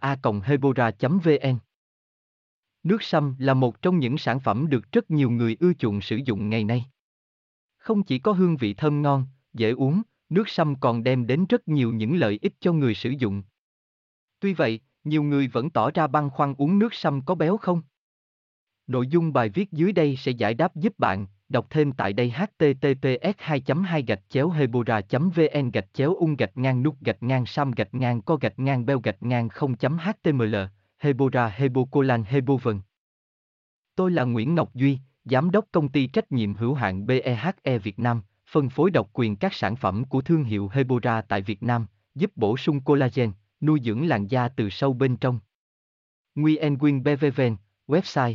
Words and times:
a 0.00 0.16
hebora 0.44 0.90
vn 1.00 1.58
Nước 2.82 3.02
sâm 3.02 3.34
là 3.38 3.54
một 3.54 3.82
trong 3.82 3.98
những 3.98 4.18
sản 4.18 4.40
phẩm 4.40 4.68
được 4.68 4.92
rất 4.92 5.10
nhiều 5.10 5.30
người 5.30 5.56
ưa 5.60 5.72
chuộng 5.72 6.00
sử 6.00 6.16
dụng 6.16 6.50
ngày 6.50 6.64
nay. 6.64 6.84
Không 7.78 8.02
chỉ 8.02 8.18
có 8.18 8.32
hương 8.32 8.56
vị 8.56 8.74
thơm 8.74 9.02
ngon, 9.02 9.26
dễ 9.52 9.70
uống, 9.70 10.02
nước 10.28 10.48
sâm 10.48 10.80
còn 10.80 11.02
đem 11.02 11.26
đến 11.26 11.46
rất 11.48 11.68
nhiều 11.68 11.92
những 11.92 12.16
lợi 12.16 12.38
ích 12.42 12.54
cho 12.60 12.72
người 12.72 12.94
sử 12.94 13.10
dụng. 13.10 13.42
Tuy 14.40 14.54
vậy, 14.54 14.80
nhiều 15.04 15.22
người 15.22 15.48
vẫn 15.48 15.70
tỏ 15.70 15.90
ra 15.90 16.06
băn 16.06 16.30
khoăn 16.30 16.54
uống 16.58 16.78
nước 16.78 16.94
sâm 16.94 17.22
có 17.24 17.34
béo 17.34 17.56
không? 17.56 17.82
Nội 18.86 19.06
dung 19.06 19.32
bài 19.32 19.48
viết 19.48 19.72
dưới 19.72 19.92
đây 19.92 20.16
sẽ 20.16 20.30
giải 20.32 20.54
đáp 20.54 20.76
giúp 20.76 20.98
bạn, 20.98 21.26
đọc 21.52 21.66
thêm 21.70 21.92
tại 21.92 22.12
đây 22.12 22.30
https 22.30 23.36
2 23.38 23.62
2 23.84 24.02
gạch 24.02 24.20
chéo 24.28 24.50
hebora 24.50 25.00
vn 25.10 25.70
gạch 25.70 25.94
chéo 25.94 26.14
ung 26.14 26.36
gạch 26.36 26.56
ngang 26.56 26.82
nút 26.82 26.96
gạch 27.00 27.22
ngang 27.22 27.46
sam 27.46 27.70
gạch 27.70 27.94
ngang 27.94 28.22
co 28.22 28.36
gạch 28.36 28.58
ngang 28.58 28.86
beo 28.86 29.00
gạch 29.00 29.22
ngang 29.22 29.48
0.html 29.48 30.56
hebora 30.98 31.48
hebocolan 31.48 32.24
hebovn 32.24 32.80
Tôi 33.96 34.10
là 34.10 34.24
Nguyễn 34.24 34.54
Ngọc 34.54 34.74
Duy, 34.74 34.98
Giám 35.24 35.50
đốc 35.50 35.64
công 35.72 35.88
ty 35.88 36.06
trách 36.06 36.32
nhiệm 36.32 36.54
hữu 36.54 36.74
hạn 36.74 37.06
BEHE 37.06 37.78
Việt 37.78 37.98
Nam, 37.98 38.22
phân 38.50 38.68
phối 38.68 38.90
độc 38.90 39.10
quyền 39.12 39.36
các 39.36 39.54
sản 39.54 39.76
phẩm 39.76 40.04
của 40.04 40.20
thương 40.20 40.44
hiệu 40.44 40.68
Hebora 40.72 41.20
tại 41.20 41.42
Việt 41.42 41.62
Nam, 41.62 41.86
giúp 42.14 42.30
bổ 42.36 42.56
sung 42.56 42.80
collagen, 42.80 43.32
nuôi 43.60 43.80
dưỡng 43.84 44.08
làn 44.08 44.26
da 44.26 44.48
từ 44.48 44.70
sâu 44.70 44.92
bên 44.92 45.16
trong. 45.16 45.40
Nguyen 46.34 46.78
Nguyen 46.78 47.02
BVVN, 47.02 47.56
website 47.86 48.34